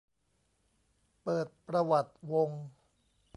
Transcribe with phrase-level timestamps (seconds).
[1.23, 2.49] เปิดประวัติวง